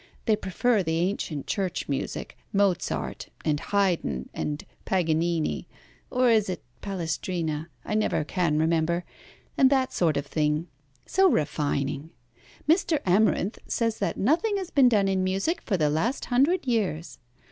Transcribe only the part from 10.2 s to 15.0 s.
thing, so refining. Mr. Amarinth says that nothing has been